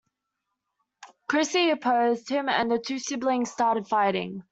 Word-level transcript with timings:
Chrissie 1.27 1.69
opposed 1.69 2.27
him, 2.27 2.49
and 2.49 2.71
the 2.71 2.79
two 2.79 2.97
siblings 2.97 3.51
started 3.51 3.87
fighting. 3.87 4.41